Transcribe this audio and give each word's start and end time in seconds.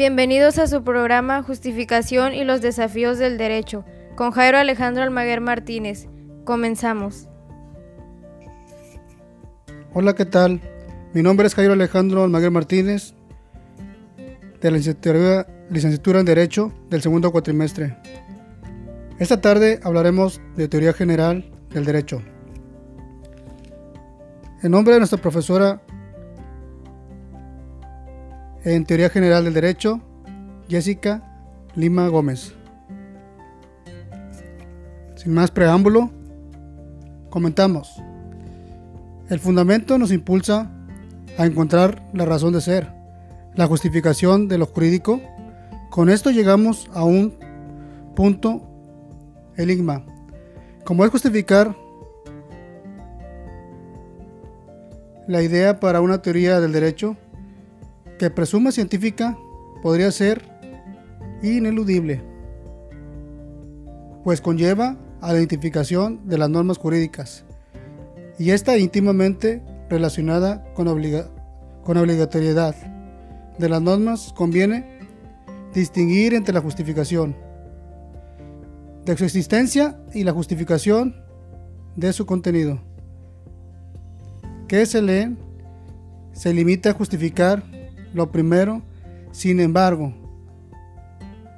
Bienvenidos 0.00 0.56
a 0.56 0.66
su 0.66 0.82
programa 0.82 1.42
Justificación 1.42 2.32
y 2.32 2.42
los 2.44 2.62
desafíos 2.62 3.18
del 3.18 3.36
derecho 3.36 3.84
con 4.16 4.30
Jairo 4.30 4.56
Alejandro 4.56 5.02
Almaguer 5.02 5.42
Martínez. 5.42 6.08
Comenzamos. 6.44 7.28
Hola, 9.92 10.14
¿qué 10.14 10.24
tal? 10.24 10.62
Mi 11.12 11.20
nombre 11.22 11.46
es 11.46 11.54
Jairo 11.54 11.74
Alejandro 11.74 12.24
Almaguer 12.24 12.50
Martínez 12.50 13.12
de 14.62 14.70
la 14.70 14.78
licenciatura, 14.78 15.46
licenciatura 15.68 16.20
en 16.20 16.24
Derecho 16.24 16.72
del 16.88 17.02
segundo 17.02 17.30
cuatrimestre. 17.30 17.94
Esta 19.18 19.42
tarde 19.42 19.80
hablaremos 19.82 20.40
de 20.56 20.66
teoría 20.66 20.94
general 20.94 21.44
del 21.74 21.84
derecho. 21.84 22.22
En 24.62 24.70
nombre 24.70 24.94
de 24.94 25.00
nuestra 25.00 25.20
profesora 25.20 25.82
en 28.64 28.84
Teoría 28.84 29.08
General 29.08 29.44
del 29.44 29.54
Derecho, 29.54 30.00
Jessica 30.68 31.22
Lima 31.74 32.08
Gómez. 32.08 32.54
Sin 35.16 35.32
más 35.32 35.50
preámbulo, 35.50 36.10
comentamos. 37.30 38.02
El 39.28 39.38
fundamento 39.38 39.98
nos 39.98 40.12
impulsa 40.12 40.70
a 41.38 41.46
encontrar 41.46 42.02
la 42.12 42.24
razón 42.24 42.52
de 42.52 42.60
ser, 42.60 42.92
la 43.54 43.66
justificación 43.66 44.48
de 44.48 44.58
lo 44.58 44.66
jurídico. 44.66 45.20
Con 45.90 46.10
esto 46.10 46.30
llegamos 46.30 46.90
a 46.92 47.04
un 47.04 47.34
punto 48.14 48.62
enigma. 49.56 50.04
Como 50.84 51.04
es 51.04 51.10
justificar 51.10 51.76
la 55.26 55.42
idea 55.42 55.80
para 55.80 56.00
una 56.00 56.20
teoría 56.22 56.60
del 56.60 56.72
derecho, 56.72 57.16
que 58.20 58.28
presume 58.28 58.70
científica 58.70 59.38
podría 59.82 60.12
ser 60.12 60.42
ineludible, 61.42 62.22
pues 64.24 64.42
conlleva 64.42 64.98
a 65.22 65.32
la 65.32 65.38
identificación 65.38 66.28
de 66.28 66.36
las 66.36 66.50
normas 66.50 66.76
jurídicas 66.76 67.46
y 68.38 68.50
está 68.50 68.76
íntimamente 68.76 69.62
relacionada 69.88 70.62
con, 70.74 70.84
con 71.82 71.96
obligatoriedad 71.96 72.74
de 73.58 73.68
las 73.70 73.80
normas 73.80 74.34
conviene 74.36 74.98
distinguir 75.72 76.34
entre 76.34 76.52
la 76.52 76.60
justificación 76.60 77.34
de 79.06 79.16
su 79.16 79.24
existencia 79.24 79.98
y 80.12 80.24
la 80.24 80.32
justificación 80.32 81.24
de 81.96 82.12
su 82.12 82.26
contenido. 82.26 82.82
que 84.68 84.84
se 84.84 85.00
lee? 85.00 85.38
Se 86.34 86.52
limita 86.52 86.90
a 86.90 86.92
justificar 86.92 87.79
lo 88.14 88.30
primero, 88.30 88.82
sin 89.32 89.60
embargo, 89.60 90.12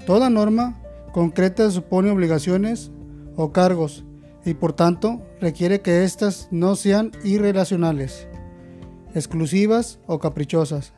toda 0.07 0.31
norma 0.31 0.81
concreta 1.13 1.71
supone 1.71 2.11
obligaciones 2.11 2.91
o 3.37 3.53
cargos 3.53 4.05
y 4.45 4.55
por 4.55 4.73
tanto 4.73 5.23
requiere 5.41 5.81
que 5.81 6.05
éstas 6.05 6.49
no 6.51 6.77
sean 6.77 7.13
irrelacionales, 7.25 8.27
exclusivas 9.15 9.99
o 10.07 10.19
caprichosas, 10.19 10.93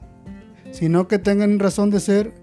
sino 0.72 1.08
que 1.08 1.18
tengan 1.18 1.58
razón 1.58 1.90
de 1.90 2.00
ser 2.00 2.34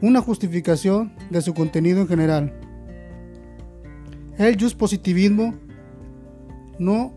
una 0.00 0.20
justificación 0.20 1.12
de 1.30 1.42
su 1.42 1.54
contenido 1.54 2.00
en 2.00 2.08
general. 2.08 2.52
El 4.38 4.56
positivismo 4.76 5.54
no 6.78 7.12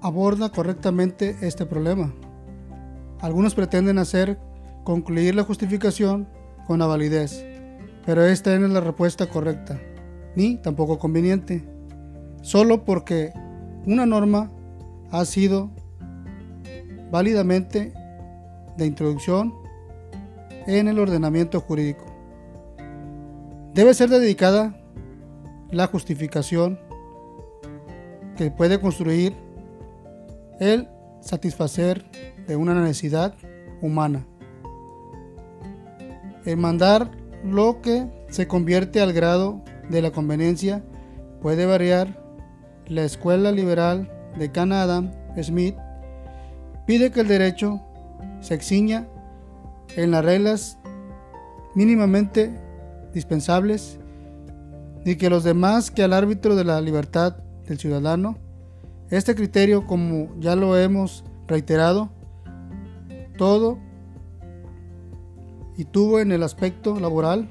aborda 0.00 0.50
correctamente 0.50 1.36
este 1.42 1.66
problema. 1.66 2.12
Algunos 3.24 3.54
pretenden 3.54 3.96
hacer 3.96 4.38
concluir 4.84 5.34
la 5.34 5.44
justificación 5.44 6.28
con 6.66 6.78
la 6.78 6.86
validez, 6.86 7.42
pero 8.04 8.22
esta 8.22 8.54
no 8.58 8.66
es 8.66 8.72
la 8.72 8.82
respuesta 8.82 9.30
correcta, 9.30 9.80
ni 10.36 10.58
tampoco 10.58 10.98
conveniente, 10.98 11.64
solo 12.42 12.84
porque 12.84 13.32
una 13.86 14.04
norma 14.04 14.50
ha 15.10 15.24
sido 15.24 15.70
válidamente 17.10 17.94
de 18.76 18.84
introducción 18.84 19.54
en 20.66 20.86
el 20.86 20.98
ordenamiento 20.98 21.62
jurídico. 21.62 22.04
Debe 23.72 23.94
ser 23.94 24.10
dedicada 24.10 24.78
la 25.70 25.86
justificación 25.86 26.78
que 28.36 28.50
puede 28.50 28.78
construir 28.82 29.34
el 30.60 30.88
satisfacer 31.24 32.04
de 32.46 32.56
una 32.56 32.74
necesidad 32.74 33.34
humana. 33.80 34.26
El 36.44 36.58
mandar 36.58 37.10
lo 37.44 37.80
que 37.80 38.06
se 38.28 38.46
convierte 38.46 39.00
al 39.00 39.12
grado 39.12 39.62
de 39.88 40.02
la 40.02 40.10
conveniencia 40.10 40.84
puede 41.40 41.66
variar. 41.66 42.22
La 42.86 43.04
Escuela 43.04 43.50
Liberal 43.50 44.10
de 44.38 44.52
Canadá, 44.52 45.02
Smith, 45.42 45.74
pide 46.86 47.10
que 47.10 47.20
el 47.20 47.28
derecho 47.28 47.80
se 48.40 48.54
exciña 48.54 49.08
en 49.96 50.10
las 50.10 50.24
reglas 50.24 50.78
mínimamente 51.74 52.60
dispensables 53.14 53.98
y 55.04 55.16
que 55.16 55.30
los 55.30 55.44
demás 55.44 55.90
que 55.90 56.02
al 56.02 56.12
árbitro 56.12 56.56
de 56.56 56.64
la 56.64 56.80
libertad 56.80 57.36
del 57.66 57.78
ciudadano. 57.78 58.36
Este 59.10 59.34
criterio, 59.34 59.86
como 59.86 60.28
ya 60.40 60.56
lo 60.56 60.76
hemos 60.78 61.24
reiterado, 61.46 62.10
todo 63.36 63.78
y 65.76 65.84
tuvo 65.84 66.20
en 66.20 66.32
el 66.32 66.42
aspecto 66.42 66.98
laboral 66.98 67.50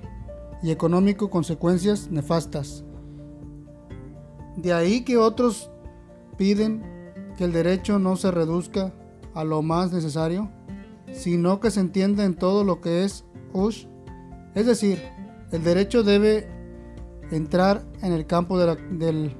y 0.61 0.71
económico 0.71 1.29
consecuencias 1.29 2.09
nefastas. 2.09 2.83
De 4.55 4.73
ahí 4.73 5.01
que 5.01 5.17
otros 5.17 5.69
piden 6.37 6.83
que 7.37 7.43
el 7.43 7.51
derecho 7.51 7.99
no 7.99 8.15
se 8.15 8.31
reduzca 8.31 8.93
a 9.33 9.43
lo 9.43 9.61
más 9.61 9.91
necesario, 9.91 10.49
sino 11.11 11.59
que 11.59 11.71
se 11.71 11.79
entienda 11.79 12.23
en 12.23 12.35
todo 12.35 12.63
lo 12.63 12.81
que 12.81 13.03
es 13.03 13.25
us, 13.51 13.87
es 14.55 14.65
decir, 14.65 15.01
el 15.51 15.63
derecho 15.63 16.03
debe 16.03 16.47
entrar 17.31 17.83
en 18.01 18.13
el 18.13 18.25
campo 18.25 18.57
de, 18.57 18.75
del, 18.91 19.35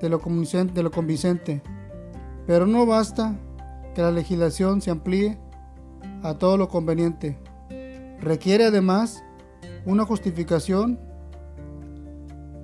de, 0.00 0.08
lo 0.08 0.20
convincente, 0.20 1.62
pero 2.46 2.66
no 2.66 2.86
basta 2.86 3.34
que 3.94 4.02
la 4.02 4.10
legislación 4.10 4.80
se 4.80 4.90
amplíe 4.90 5.38
a 6.22 6.34
todo 6.34 6.56
lo 6.56 6.68
conveniente. 6.68 7.38
Requiere 8.20 8.66
además 8.66 9.22
una 9.86 10.04
justificación 10.04 10.98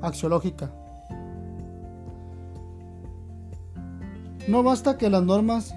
axiológica. 0.03 0.73
No 4.49 4.63
basta 4.63 4.97
que 4.97 5.11
las 5.11 5.23
normas 5.23 5.75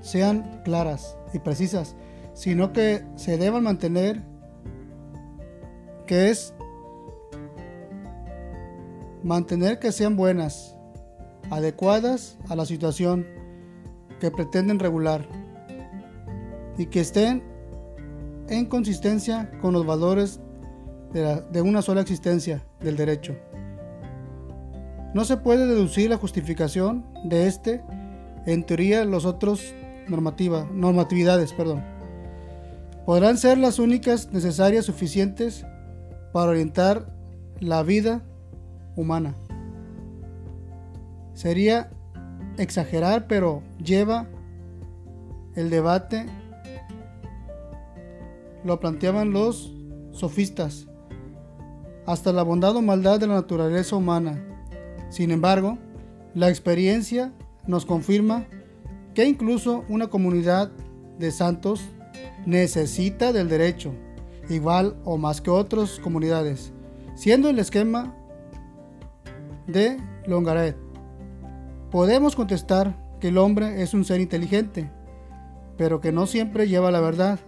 sean 0.00 0.62
claras 0.64 1.16
y 1.34 1.38
precisas, 1.38 1.94
sino 2.34 2.72
que 2.72 3.04
se 3.16 3.36
deban 3.36 3.64
mantener 3.64 4.22
que 6.06 6.30
es 6.30 6.54
mantener 9.22 9.78
que 9.78 9.92
sean 9.92 10.16
buenas, 10.16 10.76
adecuadas 11.50 12.38
a 12.48 12.56
la 12.56 12.66
situación 12.66 13.26
que 14.20 14.30
pretenden 14.30 14.78
regular 14.78 15.26
y 16.78 16.86
que 16.86 17.00
estén 17.00 17.42
en 18.48 18.66
consistencia 18.66 19.50
con 19.60 19.72
los 19.72 19.86
valores 19.86 20.40
de, 21.12 21.62
una 21.62 21.82
sola 21.82 22.00
existencia 22.00 22.62
del 22.80 22.96
derecho. 22.96 23.36
No 25.14 25.24
se 25.24 25.36
puede 25.36 25.66
deducir 25.66 26.08
la 26.10 26.16
justificación 26.16 27.04
de 27.24 27.46
este, 27.46 27.82
en 28.46 28.64
teoría, 28.64 29.04
los 29.04 29.24
otros 29.24 29.74
normatividades, 30.08 31.52
perdón. 31.52 31.84
Podrán 33.06 33.38
ser 33.38 33.58
las 33.58 33.78
únicas 33.78 34.30
necesarias 34.32 34.84
suficientes 34.84 35.64
para 36.32 36.52
orientar 36.52 37.12
la 37.58 37.82
vida 37.82 38.22
humana. 39.00 39.34
Sería 41.34 41.90
exagerar, 42.58 43.26
pero 43.26 43.62
lleva 43.82 44.28
el 45.54 45.70
debate, 45.70 46.26
lo 48.64 48.78
planteaban 48.78 49.32
los 49.32 49.72
sofistas, 50.12 50.86
hasta 52.06 52.32
la 52.32 52.42
bondad 52.42 52.76
o 52.76 52.82
maldad 52.82 53.20
de 53.20 53.26
la 53.26 53.34
naturaleza 53.34 53.96
humana. 53.96 54.44
Sin 55.10 55.30
embargo, 55.30 55.78
la 56.34 56.48
experiencia 56.48 57.32
nos 57.66 57.84
confirma 57.86 58.46
que 59.14 59.24
incluso 59.24 59.84
una 59.88 60.08
comunidad 60.08 60.70
de 61.18 61.30
santos 61.30 61.82
necesita 62.46 63.32
del 63.32 63.48
derecho, 63.48 63.92
igual 64.48 64.96
o 65.04 65.16
más 65.16 65.40
que 65.40 65.50
otras 65.50 65.98
comunidades, 65.98 66.72
siendo 67.14 67.48
el 67.48 67.58
esquema 67.58 68.14
de 69.66 69.98
Longaret. 70.26 70.76
Podemos 71.90 72.36
contestar 72.36 72.96
que 73.20 73.28
el 73.28 73.38
hombre 73.38 73.82
es 73.82 73.94
un 73.94 74.04
ser 74.04 74.20
inteligente, 74.20 74.90
pero 75.76 76.00
que 76.00 76.12
no 76.12 76.26
siempre 76.26 76.68
lleva 76.68 76.90
la 76.90 77.00
verdad, 77.00 77.38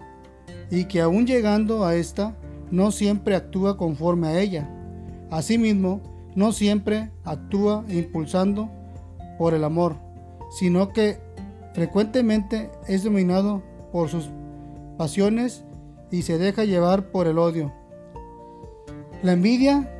y 0.70 0.86
que 0.86 1.00
aún 1.00 1.26
llegando 1.26 1.84
a 1.84 1.94
esta, 1.94 2.36
no 2.70 2.90
siempre 2.90 3.36
actúa 3.36 3.76
conforme 3.76 4.28
a 4.28 4.40
ella. 4.40 4.68
Asimismo, 5.30 6.00
no 6.34 6.52
siempre 6.52 7.10
actúa 7.24 7.84
impulsando 7.88 8.70
por 9.38 9.54
el 9.54 9.64
amor, 9.64 9.96
sino 10.50 10.92
que 10.92 11.18
frecuentemente 11.74 12.70
es 12.88 13.04
dominado 13.04 13.62
por 13.92 14.08
sus 14.08 14.30
pasiones 14.96 15.64
y 16.10 16.22
se 16.22 16.38
deja 16.38 16.64
llevar 16.64 17.10
por 17.10 17.26
el 17.26 17.38
odio. 17.38 17.72
La 19.22 19.32
envidia, 19.32 19.90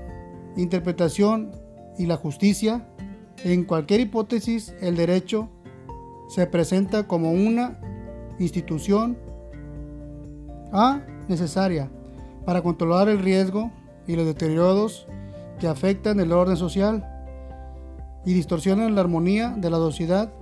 interpretación 0.56 1.52
y 1.98 2.06
la 2.06 2.16
justicia, 2.16 2.86
en 3.44 3.64
cualquier 3.64 4.00
hipótesis, 4.00 4.74
el 4.80 4.96
derecho 4.96 5.48
se 6.28 6.46
presenta 6.46 7.06
como 7.06 7.32
una 7.32 7.78
institución 8.38 9.18
A 10.72 11.02
necesaria 11.28 11.90
para 12.46 12.62
controlar 12.62 13.08
el 13.08 13.18
riesgo 13.18 13.70
y 14.06 14.16
los 14.16 14.26
deterioros 14.26 15.06
que 15.60 15.68
afectan 15.68 16.18
el 16.18 16.32
orden 16.32 16.56
social 16.56 17.06
y 18.24 18.32
distorsionan 18.32 18.94
la 18.94 19.02
armonía 19.02 19.50
de 19.50 19.70
la 19.70 19.76
sociedad 19.76 20.32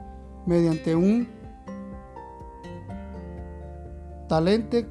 mediante 0.47 0.95
un 0.95 1.29
talente 4.29 4.87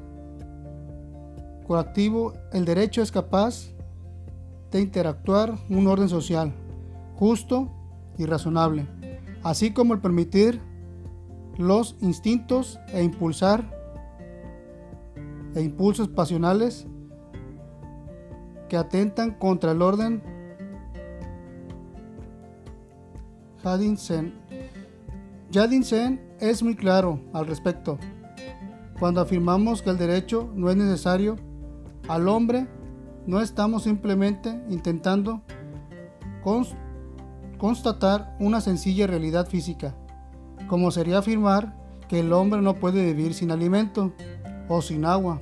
coactivo, 1.66 2.34
el 2.52 2.64
derecho 2.64 3.00
es 3.00 3.10
capaz 3.10 3.70
de 4.70 4.80
interactuar 4.80 5.54
un 5.68 5.86
orden 5.86 6.08
social 6.08 6.52
justo 7.16 7.68
y 8.16 8.26
razonable, 8.26 8.86
así 9.42 9.72
como 9.72 9.94
el 9.94 10.00
permitir 10.00 10.60
los 11.58 11.96
instintos 12.00 12.78
e 12.92 13.02
impulsar 13.02 13.78
e 15.54 15.62
impulsos 15.62 16.08
pasionales 16.08 16.86
que 18.68 18.76
atentan 18.76 19.32
contra 19.32 19.72
el 19.72 19.82
orden 19.82 20.22
Jadin 23.62 23.96
Sen. 23.98 24.32
Jadin 25.52 25.84
Sen 25.84 26.20
es 26.40 26.62
muy 26.62 26.74
claro 26.76 27.20
al 27.32 27.46
respecto. 27.46 27.98
Cuando 28.98 29.20
afirmamos 29.20 29.82
que 29.82 29.90
el 29.90 29.98
derecho 29.98 30.50
no 30.54 30.70
es 30.70 30.76
necesario 30.76 31.36
al 32.08 32.28
hombre, 32.28 32.66
no 33.26 33.40
estamos 33.40 33.84
simplemente 33.84 34.62
intentando 34.68 35.42
constatar 37.58 38.36
una 38.40 38.60
sencilla 38.60 39.06
realidad 39.06 39.46
física, 39.46 39.94
como 40.68 40.90
sería 40.90 41.18
afirmar 41.18 41.76
que 42.08 42.20
el 42.20 42.32
hombre 42.32 42.62
no 42.62 42.74
puede 42.74 43.04
vivir 43.04 43.34
sin 43.34 43.50
alimento 43.50 44.12
o 44.68 44.82
sin 44.82 45.04
agua. 45.04 45.40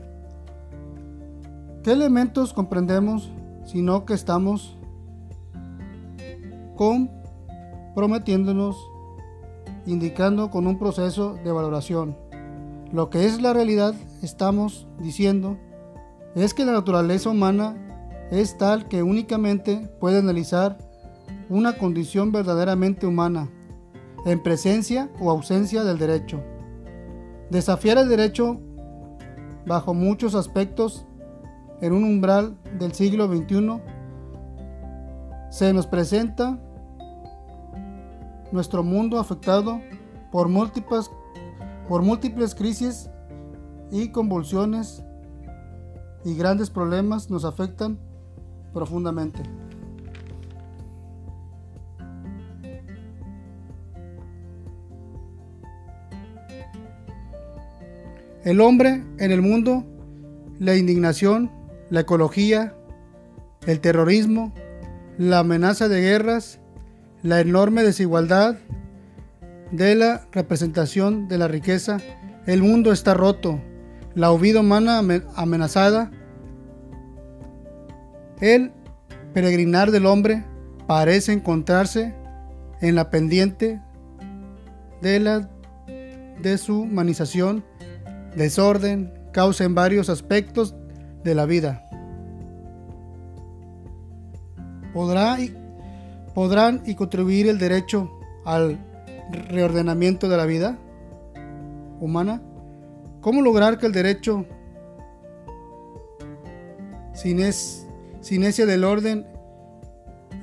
¿Qué 1.83 1.93
elementos 1.93 2.53
comprendemos 2.53 3.31
sino 3.65 4.05
que 4.05 4.15
estamos 4.15 4.77
comprometiéndonos, 6.77 8.77
indicando 9.87 10.51
con 10.51 10.67
un 10.67 10.79
proceso 10.79 11.35
de 11.45 11.53
valoración? 11.53 12.17
Lo 12.93 13.11
que 13.11 13.27
es 13.27 13.41
la 13.41 13.53
realidad, 13.53 13.95
estamos 14.23 14.89
diciendo, 14.99 15.59
es 16.43 16.55
que 16.55 16.64
la 16.64 16.73
naturaleza 16.73 17.31
humana 17.31 17.76
es 18.31 18.56
tal 18.58 18.88
que 18.88 19.02
únicamente 19.02 19.88
puede 20.00 20.19
analizar 20.19 20.79
una 21.49 21.79
condición 21.79 22.31
verdaderamente 22.31 23.06
humana 23.06 23.50
en 24.25 24.43
presencia 24.43 25.11
o 25.20 25.31
ausencia 25.31 25.82
del 25.85 25.99
derecho. 25.99 26.43
Desafiar 27.50 27.99
el 27.99 28.08
derecho 28.08 28.61
bajo 29.67 29.94
muchos 29.94 30.35
aspectos 30.35 31.06
en 31.81 31.93
un 31.93 32.05
umbral 32.05 32.56
del 32.79 32.93
siglo 32.93 33.26
XXI 33.26 33.81
se 35.50 35.73
nos 35.73 35.87
presenta 35.87 36.58
nuestro 38.52 38.82
mundo 38.82 39.19
afectado 39.19 39.81
por 40.31 40.49
múltiples, 40.49 41.11
por 41.88 42.02
múltiples 42.02 42.55
crisis 42.55 43.11
y 43.91 44.11
convulsiones 44.11 45.02
y 46.29 46.35
grandes 46.35 46.69
problemas 46.69 47.31
nos 47.31 47.47
afectan 47.47 47.99
profundamente. 48.75 49.41
El 58.45 58.61
hombre 58.61 59.03
en 59.19 59.33
el 59.33 59.41
mundo, 59.41 59.85
la 60.59 60.77
indignación, 60.77 61.51
la 61.89 62.01
ecología, 62.01 62.75
el 63.67 63.81
terrorismo, 63.81 64.53
la 65.17 65.39
amenaza 65.39 65.89
de 65.89 66.03
guerras, 66.03 66.61
la 67.23 67.41
enorme 67.41 67.83
desigualdad 67.83 68.59
de 69.73 69.95
la 69.95 70.27
representación 70.33 71.27
de 71.29 71.39
la 71.39 71.49
riqueza, 71.49 71.99
el 72.47 72.63
mundo 72.63 72.93
está 72.93 73.15
roto, 73.15 73.61
la 74.19 74.32
vida 74.32 74.61
humana 74.61 75.00
amenazada, 75.37 76.11
el 78.41 78.73
peregrinar 79.32 79.93
del 79.93 80.06
hombre 80.06 80.44
parece 80.88 81.32
encontrarse 81.32 82.17
en 82.81 82.97
la 82.97 83.11
pendiente 83.11 83.81
de 85.03 85.20
la 85.20 85.49
deshumanización 86.43 87.65
desorden, 88.35 89.12
causa 89.32 89.62
en 89.62 89.76
varios 89.76 90.11
aspectos 90.11 90.75
de 91.23 91.37
la 91.37 91.47
vida. 91.47 91.85
¿Podrá 94.93 95.38
¿Podrán 96.35 96.82
y 96.87 96.97
contribuir 96.97 97.47
el 97.47 97.59
derecho 97.59 98.11
al 98.44 98.79
reordenamiento 99.49 100.29
de 100.29 100.37
la 100.37 100.44
vida 100.44 100.76
humana? 102.00 102.43
¿Cómo 103.20 103.43
lograr 103.43 103.79
que 103.79 103.87
el 103.87 103.93
derecho, 103.93 104.47
sin, 107.12 107.41
es, 107.41 107.87
del 108.23 108.85
orden 108.85 109.26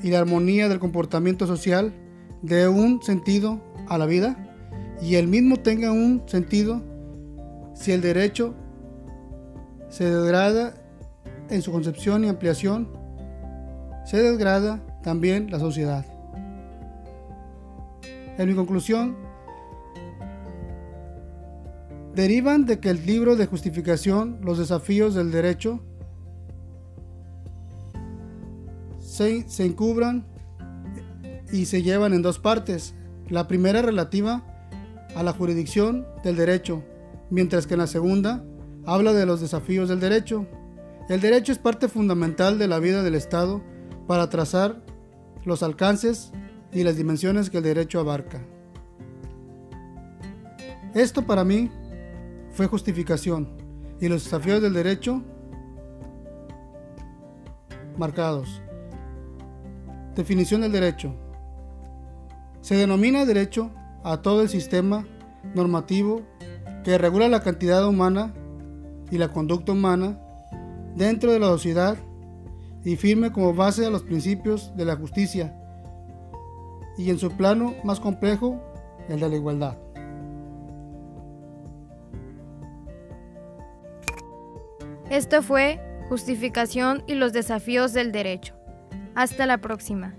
y 0.04 0.10
la 0.10 0.20
armonía 0.20 0.68
del 0.68 0.80
comportamiento 0.80 1.48
social, 1.48 1.94
dé 2.42 2.68
un 2.68 3.02
sentido 3.02 3.62
a 3.88 3.98
la 3.98 4.06
vida 4.06 4.36
y 5.02 5.16
el 5.16 5.28
mismo 5.28 5.58
tenga 5.58 5.92
un 5.92 6.24
sentido 6.28 6.82
si 7.74 7.92
el 7.92 8.02
derecho 8.02 8.54
se 9.90 10.06
degrada 10.06 10.74
en 11.50 11.62
su 11.62 11.72
concepción 11.72 12.26
y 12.26 12.30
ampliación, 12.30 12.90
se 14.06 14.22
degrada 14.22 14.82
también 15.02 15.50
la 15.50 15.60
sociedad. 15.60 16.06
En 18.38 18.50
mi 18.50 18.56
conclusión, 18.56 19.16
derivan 22.16 22.66
de 22.66 22.80
que 22.80 22.90
el 22.90 23.06
libro 23.06 23.36
de 23.36 23.46
justificación, 23.46 24.40
los 24.42 24.58
desafíos 24.58 25.14
del 25.14 25.32
derecho, 25.32 25.84
se, 29.00 29.46
encubran 29.60 30.26
y 31.52 31.66
se 31.66 31.84
llevan 31.84 32.14
en 32.14 32.22
dos 32.22 32.40
partes. 32.40 32.96
La 33.30 33.48
primera 33.48 33.82
relativa 33.82 34.44
a 35.16 35.24
la 35.24 35.34
jurisdicción 35.34 36.06
del 36.24 36.36
derecho, 36.38 36.84
mientras 37.30 37.68
que 37.68 37.74
en 37.74 37.82
la 37.82 37.88
segunda 37.88 38.44
habla 38.86 39.14
de 39.14 39.26
los 39.26 39.42
desafíos 39.42 39.90
del 39.90 40.00
derecho. 40.00 40.48
El 41.10 41.22
derecho 41.22 41.52
es 41.52 41.60
parte 41.60 41.88
fundamental 41.88 42.58
de 42.58 42.68
la 42.68 42.80
vida 42.80 43.04
del 43.04 43.16
Estado 43.16 43.62
para 44.08 44.30
trazar 44.30 44.82
los 45.44 45.64
alcances 45.64 46.32
y 46.72 46.84
las 46.84 46.98
dimensiones 46.98 47.50
que 47.50 47.58
el 47.58 47.64
derecho 47.64 48.00
abarca. 48.00 48.42
Esto 50.94 51.26
para 51.26 51.44
mí 51.44 51.70
fue 52.56 52.68
justificación 52.68 53.50
y 54.00 54.08
los 54.08 54.24
desafíos 54.24 54.62
del 54.62 54.74
derecho 54.74 55.22
marcados. 57.98 58.62
Definición 60.16 60.62
del 60.62 60.72
derecho. 60.72 61.14
Se 62.62 62.76
denomina 62.76 63.26
derecho 63.26 63.72
a 64.04 64.22
todo 64.22 64.42
el 64.42 64.48
sistema 64.48 65.06
normativo 65.54 66.22
que 66.86 66.98
regula 66.98 67.28
la 67.28 67.44
cantidad 67.44 67.86
humana 67.86 68.34
y 69.12 69.18
la 69.18 69.28
conducta 69.28 69.74
humana 69.74 70.18
dentro 70.96 71.34
de 71.34 71.40
la 71.40 71.48
sociedad 71.48 71.98
y 72.86 72.96
firme 72.96 73.34
como 73.34 73.54
base 73.54 73.86
a 73.86 73.90
los 73.90 74.04
principios 74.04 74.76
de 74.78 74.86
la 74.86 74.96
justicia 74.96 75.54
y 76.98 77.10
en 77.10 77.20
su 77.20 77.32
plano 77.32 77.74
más 77.84 78.00
complejo, 78.00 78.62
el 79.10 79.20
de 79.20 79.30
la 79.30 79.36
igualdad. 79.36 79.85
Esto 85.16 85.42
fue 85.42 85.80
Justificación 86.10 87.02
y 87.08 87.16
los 87.16 87.32
desafíos 87.32 87.94
del 87.94 88.12
derecho. 88.12 88.54
Hasta 89.16 89.46
la 89.46 89.60
próxima. 89.60 90.14